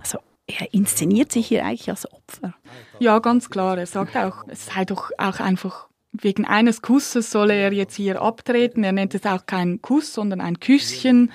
Also 0.00 0.18
er 0.46 0.72
inszeniert 0.72 1.32
sich 1.32 1.46
hier 1.46 1.64
eigentlich 1.64 1.88
als 1.88 2.10
Opfer. 2.12 2.54
Ja, 2.98 3.18
ganz 3.18 3.48
klar. 3.48 3.78
Er 3.78 3.86
sagt 3.86 4.16
auch, 4.16 4.44
es 4.48 4.66
sei 4.66 4.84
doch 4.84 5.10
auch 5.18 5.40
einfach 5.40 5.88
wegen 6.12 6.44
eines 6.44 6.82
Kusses 6.82 7.30
solle 7.30 7.54
er 7.54 7.72
jetzt 7.72 7.94
hier 7.94 8.20
abtreten. 8.20 8.84
Er 8.84 8.92
nennt 8.92 9.14
es 9.14 9.24
auch 9.24 9.46
keinen 9.46 9.80
Kuss, 9.80 10.12
sondern 10.12 10.40
ein 10.40 10.60
Küsschen. 10.60 11.32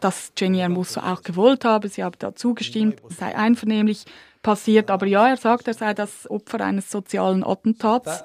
Das 0.00 0.32
Jenny 0.36 0.58
Hermoso 0.58 1.00
auch 1.00 1.22
gewollt 1.22 1.64
habe. 1.64 1.88
Sie 1.88 2.04
habe 2.04 2.16
da 2.18 2.34
zugestimmt, 2.34 3.00
es 3.10 3.16
sei 3.18 3.36
einvernehmlich 3.36 4.04
passiert. 4.42 4.90
Aber 4.90 5.06
ja, 5.06 5.28
er 5.28 5.36
sagt, 5.36 5.66
er 5.66 5.74
sei 5.74 5.94
das 5.94 6.30
Opfer 6.30 6.60
eines 6.60 6.90
sozialen 6.90 7.44
Attentats 7.44 8.24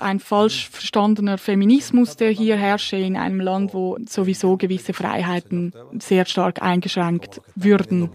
ein 0.00 0.20
falsch 0.20 0.68
verstandener 0.70 1.38
Feminismus, 1.38 2.16
der 2.16 2.30
hier 2.30 2.56
herrsche 2.56 2.96
in 2.96 3.16
einem 3.16 3.40
Land, 3.40 3.74
wo 3.74 3.96
sowieso 4.08 4.56
gewisse 4.56 4.92
Freiheiten 4.92 5.72
sehr 5.98 6.24
stark 6.26 6.62
eingeschränkt 6.62 7.40
würden. 7.54 8.08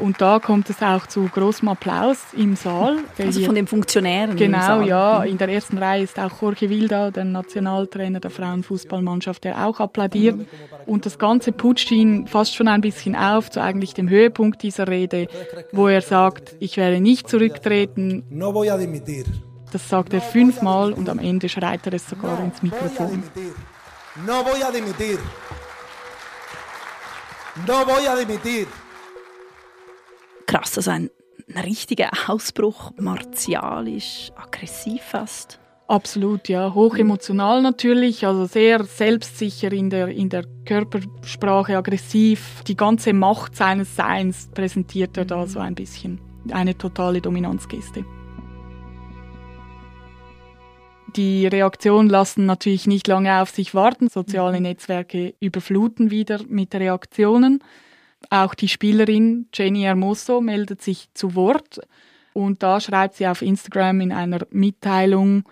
Und 0.00 0.20
da 0.20 0.38
kommt 0.38 0.70
es 0.70 0.82
auch 0.82 1.06
zu 1.06 1.24
großem 1.32 1.68
Applaus 1.68 2.18
im 2.36 2.56
Saal. 2.56 2.98
Also 3.18 3.44
von 3.44 3.54
den 3.54 3.66
Funktionären. 3.66 4.36
Genau, 4.36 4.82
ja. 4.82 5.22
In 5.24 5.38
der 5.38 5.48
ersten 5.48 5.78
Reihe 5.78 6.02
ist 6.02 6.18
auch 6.18 6.40
Jorge 6.40 6.68
Wilda, 6.70 7.10
der 7.10 7.24
Nationaltrainer 7.24 8.20
der 8.20 8.30
Frauenfußballmannschaft, 8.30 9.44
der 9.44 9.66
auch 9.66 9.80
applaudiert. 9.80 10.40
Und 10.86 11.06
das 11.06 11.18
Ganze 11.18 11.52
putscht 11.52 11.90
ihn 11.90 12.26
fast 12.26 12.54
schon 12.54 12.68
ein 12.68 12.80
bisschen 12.80 13.14
auf 13.16 13.50
zu 13.50 13.60
eigentlich 13.60 13.94
dem 13.94 14.08
Höhepunkt 14.08 14.62
dieser 14.62 14.88
Rede, 14.88 15.28
wo 15.72 15.88
er 15.88 16.02
sagt, 16.02 16.56
ich 16.58 16.76
werde 16.76 17.00
nicht 17.00 17.28
zurücktreten. 17.28 18.24
No 18.30 18.52
voy 18.52 18.70
a 18.70 18.76
dimitir. 18.76 19.24
Das 19.72 19.88
sagt 19.88 20.12
er 20.12 20.20
fünfmal 20.20 20.92
und 20.92 21.08
am 21.08 21.18
Ende 21.18 21.48
schreit 21.48 21.86
er 21.86 21.94
es 21.94 22.08
sogar 22.08 22.38
ins 22.44 22.62
Mikrofon. 22.62 23.22
No 24.26 24.44
voy 24.44 24.62
a 24.62 24.70
dimitir. 24.70 25.18
No 27.66 27.86
voy 27.86 28.06
a 28.06 28.14
dimitir. 28.14 28.66
Krass, 30.46 30.76
also 30.76 30.90
ein, 30.90 31.08
ein 31.54 31.62
richtiger 31.64 32.10
Ausbruch, 32.26 32.92
martialisch, 32.98 34.30
aggressiv 34.36 35.02
fast. 35.02 35.58
Absolut, 35.88 36.48
ja. 36.48 36.74
Hochemotional 36.74 37.62
natürlich, 37.62 38.26
also 38.26 38.44
sehr 38.44 38.84
selbstsicher 38.84 39.72
in 39.72 39.88
der, 39.88 40.08
in 40.08 40.28
der 40.28 40.44
Körpersprache, 40.66 41.78
aggressiv. 41.78 42.62
Die 42.66 42.76
ganze 42.76 43.14
Macht 43.14 43.56
seines 43.56 43.96
Seins 43.96 44.50
präsentiert 44.54 45.16
er 45.16 45.24
da 45.24 45.46
so 45.46 45.60
ein 45.60 45.74
bisschen. 45.74 46.20
Eine 46.50 46.76
totale 46.76 47.22
Dominanzgeste. 47.22 48.04
Die 51.16 51.46
Reaktionen 51.46 52.08
lassen 52.08 52.46
natürlich 52.46 52.86
nicht 52.86 53.06
lange 53.06 53.40
auf 53.42 53.50
sich 53.50 53.74
warten. 53.74 54.08
Soziale 54.08 54.58
mhm. 54.58 54.64
Netzwerke 54.64 55.34
überfluten 55.40 56.10
wieder 56.10 56.40
mit 56.48 56.74
Reaktionen. 56.74 57.62
Auch 58.30 58.54
die 58.54 58.68
Spielerin 58.68 59.46
Jenny 59.52 59.82
Hermoso 59.82 60.40
meldet 60.40 60.80
sich 60.80 61.08
zu 61.14 61.34
Wort 61.34 61.80
und 62.32 62.62
da 62.62 62.80
schreibt 62.80 63.16
sie 63.16 63.26
auf 63.26 63.42
Instagram 63.42 64.00
in 64.00 64.12
einer 64.12 64.46
Mitteilung, 64.50 65.44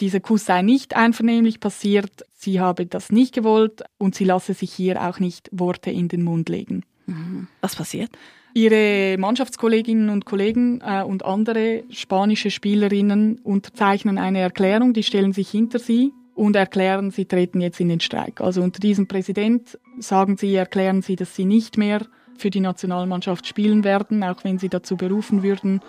dieser 0.00 0.20
Kuss 0.20 0.44
sei 0.44 0.62
nicht 0.62 0.94
einvernehmlich 0.94 1.58
passiert, 1.58 2.24
sie 2.34 2.60
habe 2.60 2.86
das 2.86 3.10
nicht 3.10 3.34
gewollt 3.34 3.82
und 3.98 4.14
sie 4.14 4.24
lasse 4.24 4.54
sich 4.54 4.72
hier 4.72 5.02
auch 5.02 5.18
nicht 5.18 5.48
Worte 5.52 5.90
in 5.90 6.08
den 6.08 6.22
Mund 6.22 6.48
legen. 6.48 6.84
Mhm. 7.06 7.48
Was 7.60 7.74
passiert? 7.74 8.10
Ihre 8.58 9.16
Mannschaftskolleginnen 9.18 10.10
und 10.10 10.24
Kollegen 10.24 10.80
äh, 10.84 11.04
und 11.04 11.24
andere 11.24 11.84
spanische 11.90 12.50
Spielerinnen 12.50 13.38
unterzeichnen 13.44 14.18
eine 14.18 14.40
Erklärung, 14.40 14.92
die 14.92 15.04
stellen 15.04 15.32
sich 15.32 15.48
hinter 15.48 15.78
sie 15.78 16.12
und 16.34 16.56
erklären, 16.56 17.12
sie 17.12 17.24
treten 17.24 17.60
jetzt 17.60 17.78
in 17.78 17.88
den 17.88 18.00
Streik. 18.00 18.40
Also 18.40 18.60
unter 18.62 18.80
diesem 18.80 19.06
Präsident 19.06 19.78
sagen 20.00 20.36
sie, 20.36 20.56
erklären 20.56 21.02
sie, 21.02 21.14
dass 21.14 21.36
sie 21.36 21.44
nicht 21.44 21.78
mehr 21.78 22.00
für 22.36 22.50
die 22.50 22.58
Nationalmannschaft 22.58 23.46
spielen 23.46 23.84
werden, 23.84 24.24
auch 24.24 24.42
wenn 24.42 24.58
sie 24.58 24.68
dazu 24.68 24.96
berufen 24.96 25.44
würden. 25.44 25.80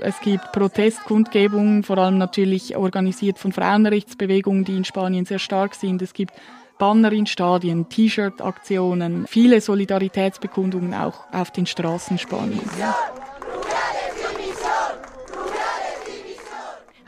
Es 0.00 0.20
gibt 0.20 0.52
Protestkundgebungen, 0.52 1.82
vor 1.82 1.96
allem 1.96 2.18
natürlich 2.18 2.76
organisiert 2.76 3.38
von 3.38 3.52
Frauenrechtsbewegungen, 3.52 4.64
die 4.64 4.76
in 4.76 4.84
Spanien 4.84 5.24
sehr 5.24 5.38
stark 5.38 5.74
sind. 5.74 6.02
Es 6.02 6.12
gibt 6.12 6.34
Banner 6.78 7.12
in 7.12 7.26
Stadien, 7.26 7.88
T-Shirt-Aktionen, 7.88 9.26
viele 9.28 9.60
Solidaritätsbekundungen 9.60 10.94
auch 10.94 11.24
auf 11.32 11.50
den 11.50 11.66
Straßen 11.66 12.18
Spaniens. 12.18 12.70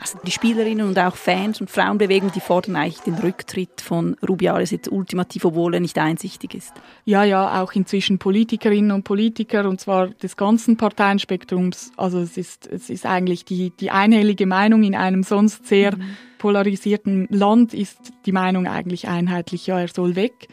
Also 0.07 0.19
die 0.25 0.31
Spielerinnen 0.31 0.87
und 0.87 0.97
auch 0.97 1.15
Fans 1.15 1.59
und 1.59 1.69
Frauenbewegungen, 1.69 2.33
die 2.33 2.39
fordern 2.39 2.77
eigentlich 2.77 3.01
den 3.01 3.15
Rücktritt 3.15 3.81
von 3.81 4.15
Rubiales 4.27 4.71
jetzt 4.71 4.89
ultimativ, 4.89 5.43
obwohl 5.43 5.73
er 5.73 5.79
nicht 5.81 5.97
einsichtig 5.97 6.53
ist. 6.53 6.71
Ja, 7.03 7.25
ja, 7.25 7.61
auch 7.61 7.73
inzwischen 7.73 8.17
Politikerinnen 8.17 8.91
und 8.91 9.03
Politiker 9.03 9.67
und 9.67 9.81
zwar 9.81 10.07
des 10.07 10.37
ganzen 10.37 10.77
Parteienspektrums. 10.77 11.91
Also 11.97 12.19
es 12.19 12.37
ist, 12.37 12.67
es 12.67 12.89
ist 12.89 13.05
eigentlich 13.05 13.43
die, 13.43 13.71
die 13.71 13.91
einhellige 13.91 14.45
Meinung 14.45 14.83
in 14.83 14.95
einem 14.95 15.23
sonst 15.23 15.67
sehr 15.67 15.97
mhm. 15.97 16.17
polarisierten 16.37 17.27
Land 17.29 17.73
ist 17.73 18.13
die 18.25 18.31
Meinung 18.31 18.65
eigentlich 18.67 19.09
einheitlich, 19.09 19.67
ja, 19.67 19.79
er 19.79 19.89
soll 19.89 20.15
weg. 20.15 20.47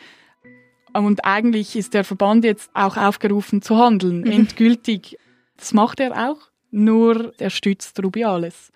Und 0.93 1.25
eigentlich 1.25 1.77
ist 1.77 1.95
der 1.95 2.03
Verband 2.03 2.45
jetzt 2.45 2.71
auch 2.75 2.97
aufgerufen 2.97 3.63
zu 3.63 3.77
handeln, 3.77 4.23
mhm. 4.23 4.33
endgültig. 4.33 5.17
Das 5.57 5.73
macht 5.75 6.01
er 6.01 6.31
auch, 6.31 6.39
nur 6.73 7.33
er 7.39 7.51
stützt 7.51 8.03
Rubiales. 8.03 8.73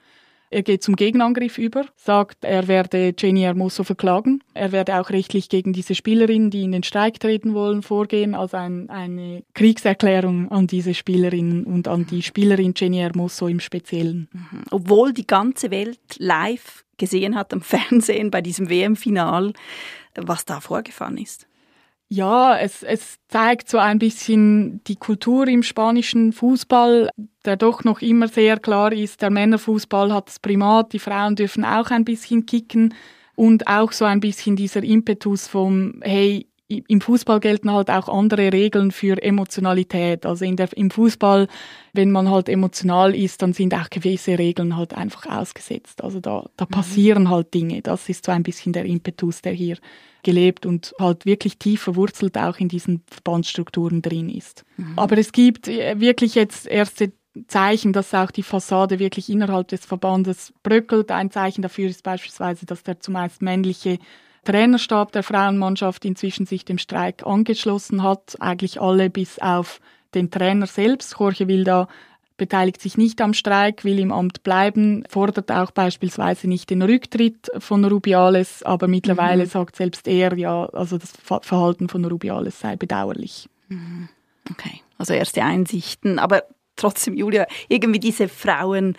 Er 0.51 0.63
geht 0.63 0.83
zum 0.83 0.97
Gegenangriff 0.97 1.59
über, 1.59 1.85
sagt, 1.97 2.45
er 2.45 2.69
werde 2.69 3.15
Jenny 3.19 3.41
Hermoso 3.41 3.85
verklagen. 3.85 4.43
Er 4.55 4.73
werde 4.73 4.99
auch 4.99 5.11
rechtlich 5.11 5.49
gegen 5.49 5.73
diese 5.73 5.95
Spielerinnen, 5.95 6.51
die 6.51 6.63
in 6.63 6.73
den 6.73 6.83
Streik 6.83 7.21
treten 7.21 7.53
wollen, 7.53 7.83
vorgehen, 7.83 8.35
als 8.35 8.55
ein, 8.55 8.89
eine 8.89 9.43
Kriegserklärung 9.55 10.51
an 10.51 10.67
diese 10.67 10.95
Spielerinnen 10.95 11.65
und 11.65 11.87
an 11.87 12.07
die 12.07 12.23
Spielerin 12.23 12.73
Jenny 12.75 12.99
Hermoso 12.99 13.47
im 13.47 13.61
Speziellen. 13.61 14.29
Mhm. 14.33 14.63
Obwohl 14.71 15.13
die 15.13 15.27
ganze 15.27 15.71
Welt 15.71 16.01
live 16.17 16.85
gesehen 16.97 17.35
hat 17.35 17.53
am 17.53 17.61
Fernsehen 17.63 18.31
bei 18.31 18.41
diesem 18.41 18.71
WM-Final, 18.71 19.53
was 20.15 20.45
da 20.45 20.61
vorgefahren 20.61 21.19
ist. 21.19 21.47
Ja, 22.11 22.57
es, 22.57 22.83
es 22.83 23.19
zeigt 23.29 23.69
so 23.69 23.77
ein 23.77 23.99
bisschen 23.99 24.83
die 24.85 24.97
Kultur 24.97 25.47
im 25.47 25.63
spanischen 25.63 26.33
Fußball, 26.33 27.11
der 27.45 27.57
doch 27.57 27.85
noch 27.85 28.01
immer 28.01 28.29
sehr 28.29 28.59
klar 28.59 28.93
ist, 28.93 29.21
der 29.21 29.29
Männerfußball 29.29 30.13
hat 30.15 30.29
das 30.29 30.39
Primat, 30.39 30.95
die 30.95 30.99
Frauen 30.99 31.37
dürfen 31.37 31.67
auch 31.67 31.91
ein 31.91 32.05
bisschen 32.05 32.47
kicken. 32.47 32.95
Und 33.37 33.69
auch 33.69 33.93
so 33.93 34.05
ein 34.05 34.21
bisschen 34.21 34.57
dieser 34.57 34.83
Impetus 34.83 35.47
vom, 35.47 36.01
hey, 36.03 36.49
im 36.69 37.01
Fußball 37.01 37.41
gelten 37.41 37.73
halt 37.73 37.91
auch 37.91 38.09
andere 38.09 38.53
Regeln 38.53 38.91
für 38.91 39.23
Emotionalität. 39.23 40.27
Also 40.27 40.45
in 40.45 40.57
der, 40.57 40.69
im 40.77 40.91
Fußball, 40.91 41.49
wenn 41.95 42.11
man 42.11 42.31
halt 42.31 42.51
emotional 42.51 43.15
ist, 43.15 43.41
dann 43.41 43.55
sind 43.55 43.75
auch 43.75 43.89
gewisse 43.89 44.39
Regeln 44.39 44.77
halt 44.77 44.93
einfach 44.93 45.27
ausgesetzt. 45.27 46.05
Also 46.05 46.21
da, 46.21 46.45
da 46.57 46.67
mhm. 46.67 46.71
passieren 46.71 47.31
halt 47.31 47.55
Dinge. 47.55 47.81
Das 47.81 48.09
ist 48.11 48.27
so 48.27 48.33
ein 48.33 48.43
bisschen 48.43 48.75
der 48.75 48.85
Impetus, 48.85 49.41
der 49.41 49.53
hier 49.53 49.79
gelebt 50.23 50.67
und 50.67 50.95
halt 51.01 51.25
wirklich 51.25 51.59
tief 51.59 51.81
verwurzelt 51.81 52.37
auch 52.37 52.59
in 52.59 52.69
diesen 52.69 53.03
Verbandsstrukturen 53.07 54.03
drin 54.03 54.29
ist. 54.29 54.65
Mhm. 54.77 54.93
Aber 54.97 55.17
es 55.17 55.33
gibt 55.33 55.69
äh, 55.69 55.99
wirklich 56.01 56.35
jetzt 56.35 56.67
erste 56.67 57.13
Zeichen, 57.47 57.95
dass 57.95 58.13
auch 58.13 58.31
die 58.31 58.43
Fassade 58.43 58.99
wirklich 58.99 59.31
innerhalb 59.31 59.69
des 59.69 59.87
Verbandes 59.87 60.53
bröckelt. 60.63 61.11
Ein 61.11 61.31
Zeichen 61.31 61.63
dafür 61.63 61.89
ist 61.89 62.03
beispielsweise, 62.03 62.67
dass 62.67 62.83
der 62.83 63.01
zumeist 63.01 63.41
männliche 63.41 63.99
Trainerstab 64.45 65.13
der 65.13 65.23
Frauenmannschaft 65.23 66.05
inzwischen 66.05 66.47
sich 66.47 66.65
dem 66.65 66.79
Streik 66.79 67.27
angeschlossen 67.27 68.03
hat. 68.03 68.37
Eigentlich 68.41 68.81
alle 68.81 69.11
bis 69.11 69.39
auf 69.39 69.81
den 70.15 70.31
Trainer 70.31 70.67
selbst. 70.67 71.17
Jorge 71.19 71.49
Wilda 71.49 71.89
beteiligt 72.39 72.81
sich 72.81 72.97
nicht 72.97 73.21
am 73.21 73.35
Streik, 73.35 73.85
will 73.85 73.99
im 73.99 74.13
Amt 74.13 74.43
bleiben, 74.45 75.05
fordert 75.09 75.51
auch 75.51 75.73
beispielsweise 75.73 76.49
nicht 76.49 76.71
den 76.71 76.83
Rücktritt 76.83 77.51
von 77.59 77.85
Rubiales, 77.85 78.63
aber 78.63 78.87
mittlerweile 78.89 79.45
mhm. 79.45 79.49
sagt 79.49 79.77
selbst 79.77 80.09
er, 80.09 80.39
ja, 80.39 80.67
also 80.67 80.97
das 80.97 81.13
Verhalten 81.43 81.89
von 81.89 82.05
Rubiales 82.05 82.61
sei 82.61 82.77
bedauerlich. 82.77 83.49
Mhm. 83.69 84.09
Okay, 84.51 84.81
also 84.97 85.13
erste 85.13 85.43
Einsichten, 85.43 86.19
aber 86.19 86.45
trotzdem, 86.77 87.15
Julia, 87.15 87.47
irgendwie 87.69 88.01
diese 88.01 88.29
Frauen 88.29 88.97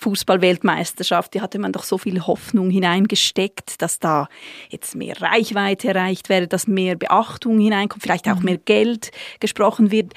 Fußballweltmeisterschaft, 0.00 1.34
die 1.34 1.40
hatte 1.40 1.58
man 1.58 1.72
doch 1.72 1.82
so 1.82 1.98
viel 1.98 2.26
Hoffnung 2.26 2.70
hineingesteckt, 2.70 3.82
dass 3.82 3.98
da 3.98 4.28
jetzt 4.68 4.94
mehr 4.94 5.20
Reichweite 5.20 5.88
erreicht 5.88 6.28
werde, 6.28 6.46
dass 6.46 6.66
mehr 6.66 6.94
Beachtung 6.94 7.58
hineinkommt, 7.58 8.02
vielleicht 8.02 8.28
auch 8.28 8.38
mhm. 8.38 8.44
mehr 8.44 8.58
Geld 8.58 9.10
gesprochen 9.40 9.90
wird, 9.90 10.14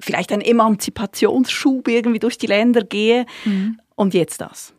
vielleicht 0.00 0.32
ein 0.32 0.42
Emanzipationsschub 0.42 1.88
irgendwie 1.88 2.18
durch 2.18 2.38
die 2.38 2.46
Länder 2.46 2.82
gehe. 2.82 3.26
Mhm. 3.44 3.80
Und 3.94 4.14
jetzt 4.14 4.40
das. 4.40 4.74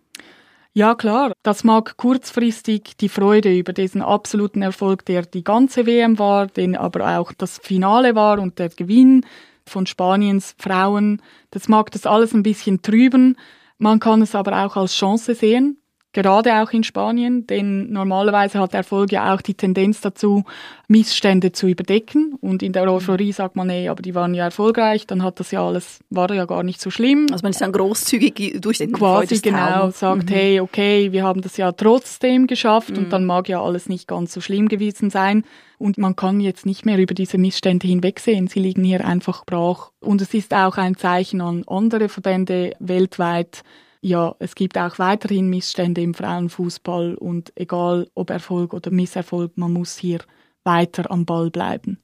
Ja, 0.75 0.95
klar. 0.95 1.33
Das 1.43 1.63
mag 1.63 1.97
kurzfristig 1.97 2.97
die 2.99 3.09
Freude 3.09 3.55
über 3.55 3.73
diesen 3.73 4.01
absoluten 4.01 4.63
Erfolg, 4.63 5.05
der 5.05 5.21
die 5.23 5.43
ganze 5.43 5.85
WM 5.85 6.17
war, 6.17 6.47
den 6.47 6.75
aber 6.75 7.19
auch 7.19 7.31
das 7.31 7.59
Finale 7.59 8.15
war 8.15 8.39
und 8.39 8.57
der 8.57 8.69
Gewinn 8.69 9.25
von 9.65 9.85
Spaniens 9.85 10.55
Frauen, 10.57 11.21
das 11.51 11.67
mag 11.67 11.91
das 11.91 12.05
alles 12.05 12.33
ein 12.33 12.43
bisschen 12.43 12.81
trüben. 12.81 13.37
Man 13.77 13.99
kann 13.99 14.21
es 14.21 14.35
aber 14.35 14.65
auch 14.65 14.75
als 14.75 14.95
Chance 14.95 15.35
sehen, 15.35 15.82
gerade 16.13 16.61
auch 16.61 16.71
in 16.71 16.83
Spanien, 16.83 17.45
denn 17.47 17.91
normalerweise 17.91 18.59
hat 18.59 18.73
Erfolg 18.73 19.11
ja 19.11 19.33
auch 19.33 19.41
die 19.41 19.55
Tendenz 19.55 19.99
dazu, 20.01 20.45
Missstände 20.87 21.51
zu 21.51 21.67
überdecken. 21.67 22.35
Und 22.39 22.61
in 22.61 22.71
der 22.71 22.83
Euphorie 22.83 23.31
sagt 23.31 23.55
man, 23.55 23.67
nee, 23.67 23.89
aber 23.89 24.01
die 24.01 24.13
waren 24.13 24.33
ja 24.33 24.45
erfolgreich, 24.45 25.07
dann 25.07 25.23
hat 25.23 25.39
das 25.39 25.51
ja 25.51 25.65
alles, 25.65 25.99
war 26.09 26.31
ja 26.31 26.45
gar 26.45 26.63
nicht 26.63 26.79
so 26.79 26.91
schlimm. 26.91 27.27
Also 27.31 27.43
man 27.43 27.51
ist 27.51 27.61
dann 27.61 27.71
großzügig 27.71 28.61
durch 28.61 28.77
den 28.77 28.93
Quasi 28.93 29.39
genau, 29.39 29.89
sagt, 29.89 30.29
mhm. 30.29 30.33
hey, 30.33 30.59
okay, 30.59 31.11
wir 31.11 31.23
haben 31.23 31.41
das 31.41 31.57
ja 31.57 31.71
trotzdem 31.71 32.47
geschafft 32.47 32.91
mhm. 32.91 32.97
und 32.97 33.09
dann 33.13 33.25
mag 33.25 33.49
ja 33.49 33.61
alles 33.61 33.89
nicht 33.89 34.07
ganz 34.07 34.33
so 34.33 34.39
schlimm 34.41 34.69
gewesen 34.69 35.09
sein. 35.09 35.43
Und 35.79 35.97
man 35.97 36.15
kann 36.15 36.39
jetzt 36.39 36.65
nicht 36.65 36.85
mehr 36.85 36.97
über 36.97 37.13
diese 37.13 37.37
Missstände 37.37 37.87
hinwegsehen. 37.87 38.47
Sie 38.47 38.59
liegen 38.59 38.83
hier 38.83 39.05
einfach 39.05 39.43
brach. 39.45 39.89
Und 39.99 40.21
es 40.21 40.33
ist 40.33 40.53
auch 40.53 40.77
ein 40.77 40.95
Zeichen 40.95 41.41
an 41.41 41.63
andere 41.67 42.07
Verbände 42.07 42.73
weltweit, 42.79 43.63
ja, 44.03 44.35
es 44.39 44.53
gibt 44.55 44.77
auch 44.77 44.99
weiterhin 44.99 45.49
Missstände 45.49 46.01
im 46.01 46.13
Frauenfußball 46.13 47.15
und 47.15 47.53
egal 47.55 48.07
ob 48.15 48.29
Erfolg 48.29 48.73
oder 48.73 48.91
Misserfolg, 48.91 49.57
man 49.57 49.71
muss 49.71 49.97
hier 49.97 50.19
weiter 50.65 51.09
am 51.09 51.25
Ball 51.25 51.49
bleiben. 51.49 51.99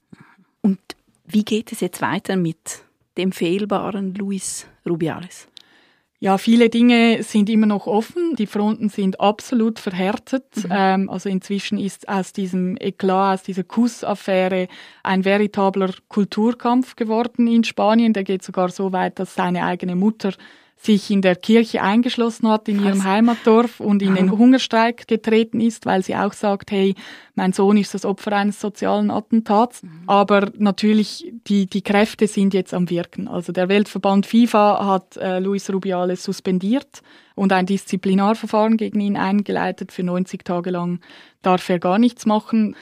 Und 0.62 0.80
wie 1.26 1.44
geht 1.44 1.74
es 1.74 1.82
jetzt 1.82 2.02
weiter 2.02 2.38
mit 2.38 2.84
dem 3.18 3.34
fehlbaren 3.34 4.16
Luis 4.16 4.66
Rubiales? 4.88 5.50
Ja, 6.22 6.38
viele 6.38 6.70
Dinge 6.70 7.24
sind 7.24 7.50
immer 7.50 7.66
noch 7.66 7.88
offen. 7.88 8.36
Die 8.38 8.48
Fronten 8.48 8.90
sind 8.90 9.20
absolut 9.20 9.80
verhärtet. 9.80 10.46
Mhm. 10.56 10.70
Ähm, 10.70 11.10
also 11.10 11.30
inzwischen 11.30 11.78
ist 11.78 12.08
aus 12.08 12.34
diesem 12.34 12.78
Eklat, 12.78 13.40
aus 13.40 13.44
dieser 13.44 13.64
Kussaffäre 13.64 14.68
ein 15.04 15.24
veritabler 15.24 15.94
Kulturkampf 16.08 16.96
geworden 16.96 17.48
in 17.48 17.64
Spanien. 17.64 18.14
Der 18.14 18.24
geht 18.26 18.44
sogar 18.44 18.70
so 18.70 18.92
weit, 18.92 19.20
dass 19.20 19.36
seine 19.36 19.66
eigene 19.66 19.96
Mutter 19.96 20.34
sich 20.82 21.12
in 21.12 21.22
der 21.22 21.36
Kirche 21.36 21.82
eingeschlossen 21.82 22.48
hat 22.48 22.70
in 22.70 22.82
ihrem 22.82 23.04
Heimatdorf 23.04 23.82
und 23.82 24.02
in 24.02 24.16
den 24.16 24.32
Hungerstreik 24.32 25.10
getreten 25.10 25.60
ist, 25.60 25.86
weil 25.86 26.04
sie 26.04 26.16
auch 26.16 26.32
sagt, 26.32 26.72
hey, 26.72 26.96
mein 27.36 27.52
Sohn 27.52 27.76
ist 27.76 27.94
das 27.94 28.06
Opfer 28.06 28.32
eines 28.32 28.62
sozialen 28.62 29.12
Attentats. 29.12 29.84
Mhm. 29.84 30.04
Aber 30.08 30.52
natürlich, 30.58 31.34
die, 31.48 31.66
die 31.66 31.82
Kräfte 31.82 32.28
sind 32.28 32.54
jetzt 32.54 32.74
am 32.74 32.90
Wirken. 32.90 33.28
Also 33.28 33.52
der 33.52 33.68
Weltverband 33.68 34.26
FIFA 34.26 34.86
hat 34.86 35.18
äh, 35.18 35.40
Luis 35.40 35.70
Rubiales 35.70 36.24
suspendiert 36.24 37.02
und 37.36 37.52
ein 37.52 37.66
Disziplinarverfahren 37.66 38.78
gegen 38.78 39.02
ihn 39.02 39.18
eingeleitet. 39.18 39.92
Für 39.92 40.04
90 40.04 40.46
Tage 40.46 40.70
lang 40.70 41.02
darf 41.42 41.68
er 41.68 41.80
gar 41.80 42.00
nichts 42.00 42.26
machen. 42.26 42.78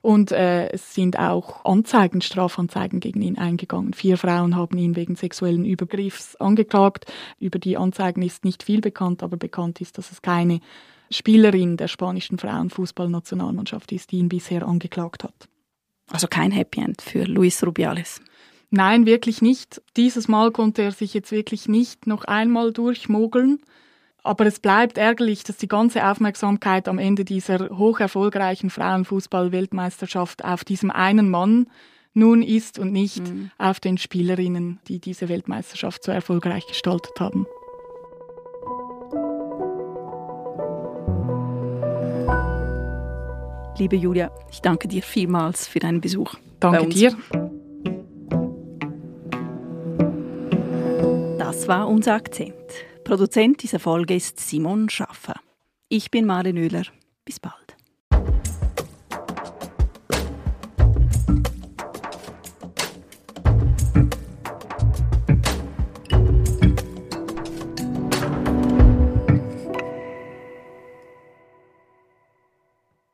Und 0.00 0.32
äh, 0.32 0.68
es 0.70 0.94
sind 0.94 1.18
auch 1.18 1.64
Anzeigen, 1.64 2.20
Strafanzeigen 2.20 3.00
gegen 3.00 3.20
ihn 3.22 3.38
eingegangen. 3.38 3.92
Vier 3.92 4.16
Frauen 4.16 4.56
haben 4.56 4.78
ihn 4.78 4.96
wegen 4.96 5.16
sexuellen 5.16 5.64
Übergriffs 5.64 6.36
angeklagt. 6.36 7.06
Über 7.40 7.58
die 7.58 7.76
Anzeigen 7.76 8.22
ist 8.22 8.44
nicht 8.44 8.62
viel 8.62 8.80
bekannt, 8.80 9.22
aber 9.22 9.36
bekannt 9.36 9.80
ist, 9.80 9.98
dass 9.98 10.12
es 10.12 10.22
keine 10.22 10.60
Spielerin 11.10 11.76
der 11.76 11.88
spanischen 11.88 12.38
Frauenfußballnationalmannschaft 12.38 13.92
ist, 13.92 14.12
die 14.12 14.18
ihn 14.18 14.28
bisher 14.28 14.66
angeklagt 14.66 15.24
hat. 15.24 15.48
Also 16.10 16.26
kein 16.26 16.50
Happy 16.50 16.80
End 16.80 17.02
für 17.02 17.24
Luis 17.24 17.64
Rubiales. 17.64 18.20
Nein, 18.70 19.06
wirklich 19.06 19.40
nicht. 19.40 19.80
Dieses 19.96 20.28
Mal 20.28 20.52
konnte 20.52 20.82
er 20.82 20.92
sich 20.92 21.14
jetzt 21.14 21.32
wirklich 21.32 21.68
nicht 21.68 22.06
noch 22.06 22.24
einmal 22.24 22.72
durchmogeln. 22.72 23.60
Aber 24.22 24.46
es 24.46 24.60
bleibt 24.60 24.98
ärgerlich, 24.98 25.44
dass 25.44 25.56
die 25.56 25.68
ganze 25.68 26.06
Aufmerksamkeit 26.06 26.88
am 26.88 26.98
Ende 26.98 27.24
dieser 27.24 27.78
hoch 27.78 28.00
erfolgreichen 28.00 28.70
Frauenfußball-Weltmeisterschaft 28.70 30.44
auf 30.44 30.64
diesem 30.64 30.90
einen 30.90 31.30
Mann 31.30 31.68
nun 32.14 32.42
ist 32.42 32.78
und 32.78 32.92
nicht 32.92 33.20
mhm. 33.20 33.50
auf 33.58 33.80
den 33.80 33.96
Spielerinnen, 33.96 34.80
die 34.88 34.98
diese 34.98 35.28
Weltmeisterschaft 35.28 36.02
so 36.02 36.10
erfolgreich 36.10 36.66
gestaltet 36.66 37.12
haben. 37.20 37.46
Liebe 43.78 43.94
Julia, 43.94 44.32
ich 44.50 44.60
danke 44.60 44.88
dir 44.88 45.02
vielmals 45.02 45.68
für 45.68 45.78
deinen 45.78 46.00
Besuch. 46.00 46.34
Danke 46.58 46.88
dir. 46.88 47.16
Das 51.38 51.68
war 51.68 51.86
unser 51.86 52.14
Akzent. 52.14 52.54
Produzent 53.08 53.62
dieser 53.62 53.80
Folge 53.80 54.14
ist 54.14 54.38
Simon 54.38 54.90
Schaffer. 54.90 55.40
Ich 55.88 56.10
bin 56.10 56.26
Maren 56.26 56.58
Oehler. 56.58 56.82
Bis 57.24 57.40
bald. 57.40 57.57